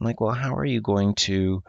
[0.00, 1.62] I'm like, well, how are you going to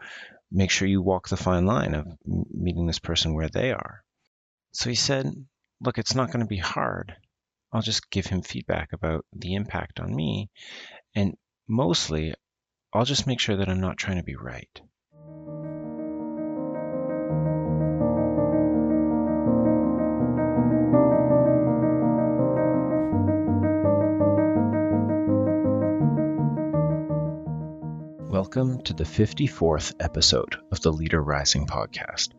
[0.50, 4.02] make sure you walk the fine line of meeting this person where they are?
[4.72, 5.32] So he said,
[5.80, 7.14] look, it's not going to be hard.
[7.72, 10.50] I'll just give him feedback about the impact on me.
[11.14, 11.36] And
[11.68, 12.34] mostly,
[12.92, 14.80] I'll just make sure that I'm not trying to be right.
[28.54, 32.32] Welcome to the 54th episode of the Leader Rising podcast.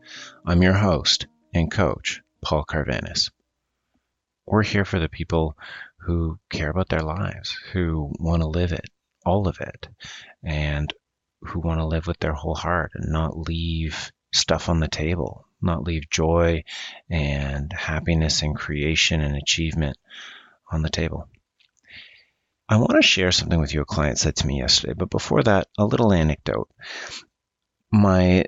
[0.45, 1.25] I'm your host
[1.55, 3.31] and coach, Paul Carvanis.
[4.45, 5.57] We're here for the people
[6.01, 8.85] who care about their lives, who want to live it,
[9.25, 9.87] all of it,
[10.43, 10.93] and
[11.41, 15.47] who want to live with their whole heart and not leave stuff on the table,
[15.63, 16.63] not leave joy
[17.09, 19.97] and happiness and creation and achievement
[20.71, 21.27] on the table.
[22.69, 25.43] I want to share something with you a client said to me yesterday, but before
[25.43, 26.69] that, a little anecdote.
[27.91, 28.45] My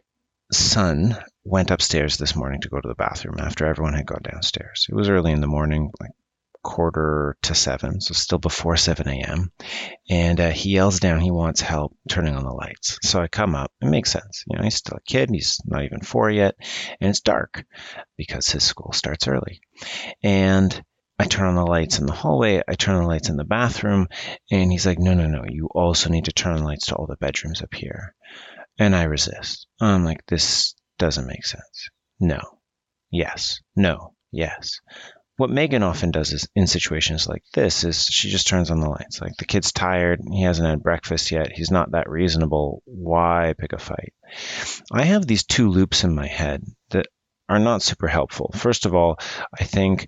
[0.52, 4.88] son went upstairs this morning to go to the bathroom after everyone had gone downstairs.
[4.90, 6.12] It was early in the morning, like
[6.66, 9.52] quarter to seven, so still before 7 a.m.
[10.10, 12.98] And uh, he yells down he wants help turning on the lights.
[13.04, 13.72] So I come up.
[13.82, 14.44] It makes sense.
[14.48, 15.30] You know, he's still a kid.
[15.30, 16.56] He's not even four yet.
[17.00, 17.64] And it's dark
[18.18, 19.62] because his school starts early.
[20.24, 20.84] And
[21.18, 23.46] I turn on the lights in the hallway, I turn on the lights in the
[23.46, 24.08] bathroom,
[24.52, 26.96] and he's like, no, no, no, you also need to turn on the lights to
[26.96, 28.14] all the bedrooms up here.
[28.78, 29.68] And I resist.
[29.80, 31.90] I'm like, this doesn't make sense.
[32.20, 32.42] No.
[33.12, 33.62] Yes.
[33.76, 34.14] No.
[34.32, 34.82] Yes.
[35.38, 38.90] What Megan often does is in situations like this is she just turns on the
[38.90, 39.22] lights.
[39.22, 42.82] Like the kid's tired, he hasn't had breakfast yet, he's not that reasonable.
[42.86, 44.14] Why pick a fight?
[44.92, 47.08] I have these two loops in my head that
[47.50, 48.52] are not super helpful.
[48.56, 49.20] First of all,
[49.58, 50.08] I think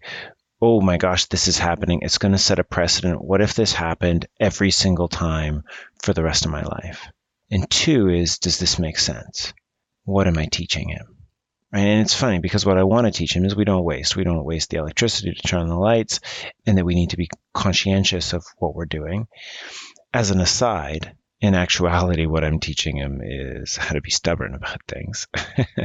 [0.61, 1.99] oh my gosh, this is happening.
[2.01, 3.23] It's going to set a precedent.
[3.23, 5.63] What if this happened every single time
[6.01, 7.07] for the rest of my life?
[7.51, 9.53] And two is, does this make sense?
[10.03, 11.17] What am I teaching him?
[11.71, 11.81] Right?
[11.81, 14.15] And it's funny because what I want to teach him is we don't waste.
[14.15, 16.19] We don't waste the electricity to turn on the lights
[16.65, 19.27] and that we need to be conscientious of what we're doing.
[20.13, 24.81] As an aside, in actuality, what I'm teaching him is how to be stubborn about
[24.87, 25.27] things.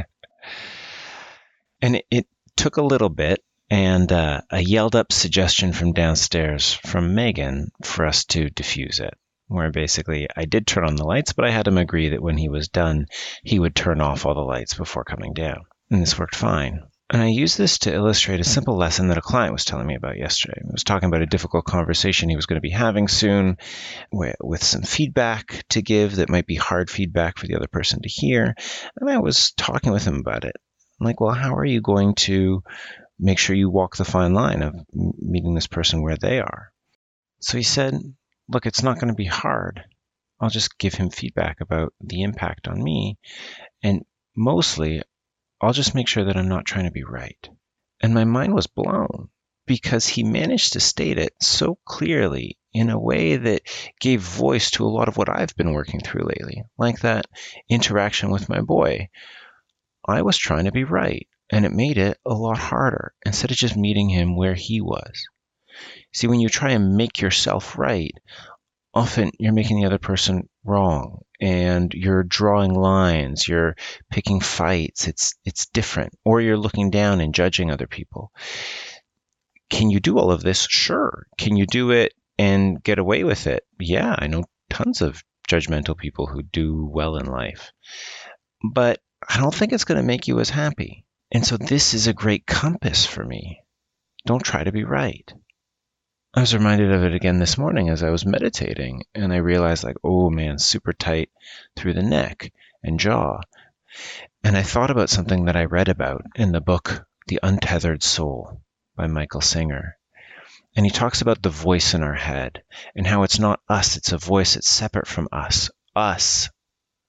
[1.81, 3.42] and it, it took a little bit
[4.03, 9.13] and uh, a yelled up suggestion from downstairs from Megan for us to diffuse it.
[9.47, 12.37] Where basically I did turn on the lights, but I had him agree that when
[12.37, 13.05] he was done,
[13.43, 15.61] he would turn off all the lights before coming down.
[15.89, 16.83] And this worked fine.
[17.09, 19.95] And I use this to illustrate a simple lesson that a client was telling me
[19.95, 20.59] about yesterday.
[20.61, 23.57] He was talking about a difficult conversation he was going to be having soon
[24.11, 28.09] with some feedback to give that might be hard feedback for the other person to
[28.09, 28.53] hear.
[28.99, 30.55] And I was talking with him about it.
[30.99, 32.63] I'm like, well, how are you going to
[33.19, 36.71] make sure you walk the fine line of meeting this person where they are.
[37.41, 37.95] So he said,
[38.49, 39.83] Look, it's not going to be hard.
[40.39, 43.17] I'll just give him feedback about the impact on me.
[43.81, 44.03] And
[44.35, 45.01] mostly,
[45.61, 47.49] I'll just make sure that I'm not trying to be right.
[48.01, 49.29] And my mind was blown
[49.65, 53.61] because he managed to state it so clearly in a way that
[53.99, 57.27] gave voice to a lot of what I've been working through lately, like that
[57.69, 59.07] interaction with my boy.
[60.05, 63.57] I was trying to be right and it made it a lot harder instead of
[63.57, 65.27] just meeting him where he was.
[66.11, 68.13] See, when you try and make yourself right,
[68.93, 73.75] often you're making the other person wrong and you're drawing lines, you're
[74.09, 75.07] picking fights.
[75.07, 78.31] It's it's different or you're looking down and judging other people.
[79.69, 80.67] Can you do all of this?
[80.69, 81.27] Sure.
[81.37, 83.63] Can you do it and get away with it?
[83.79, 87.71] Yeah, I know tons of judgmental people who do well in life.
[88.63, 91.05] But I don't think it's going to make you as happy.
[91.33, 93.63] And so this is a great compass for me.
[94.25, 95.33] Don't try to be right.
[96.35, 99.83] I was reminded of it again this morning as I was meditating, and I realized,
[99.83, 101.29] like, oh man, super tight
[101.75, 103.41] through the neck and jaw.
[104.43, 108.61] And I thought about something that I read about in the book, The Untethered Soul
[108.95, 109.97] by Michael Singer.
[110.75, 112.63] And he talks about the voice in our head
[112.95, 115.69] and how it's not us, it's a voice that's separate from us.
[115.95, 116.49] Us,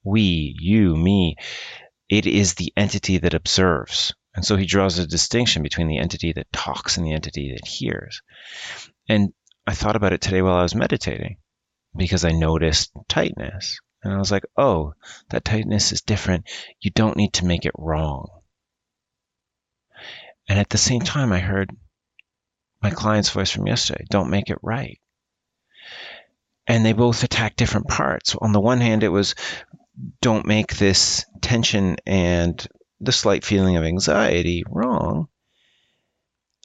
[0.03, 1.37] we, you, me.
[2.10, 4.13] It is the entity that observes.
[4.34, 7.66] And so he draws a distinction between the entity that talks and the entity that
[7.66, 8.22] hears.
[9.09, 9.33] And
[9.66, 11.36] I thought about it today while I was meditating
[11.97, 13.81] because I noticed tightness.
[14.03, 14.95] And I was like, oh,
[15.31, 16.48] that tightness is different.
[16.81, 18.28] You don't need to make it wrong.
[20.48, 21.75] And at the same time, I heard
[22.83, 25.01] my client's voice from yesterday don't make it right.
[26.66, 28.34] And they both attack different parts.
[28.39, 29.34] On the one hand, it was
[30.21, 32.66] don't make this tension and
[33.01, 35.29] the slight feeling of anxiety wrong.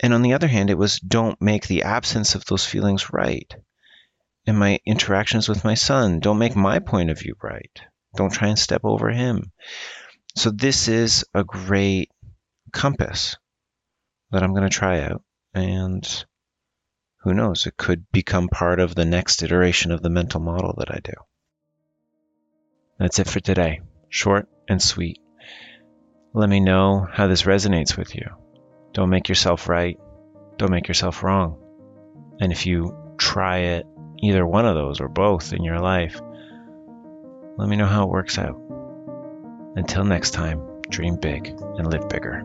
[0.02, 3.54] And on the other hand, it was don't make the absence of those feelings right.
[4.46, 6.20] in my interactions with my son.
[6.20, 7.82] Don't make my point of view right.
[8.16, 9.52] Don't try and step over him.
[10.36, 12.12] So, this is a great
[12.72, 13.36] compass
[14.32, 15.24] that I'm going to try out.
[15.54, 16.26] And
[17.22, 20.92] who knows, it could become part of the next iteration of the mental model that
[20.92, 21.14] I do.
[22.98, 23.82] That's it for today.
[24.10, 25.20] Short and sweet.
[26.34, 28.26] Let me know how this resonates with you.
[28.94, 30.00] Don't make yourself right.
[30.58, 31.58] Don't make yourself wrong.
[32.40, 33.88] And if you try it,
[34.22, 36.20] either one of those or both in your life,
[37.58, 38.62] let me know how it works out.
[39.76, 42.44] Until next time, dream big and live bigger.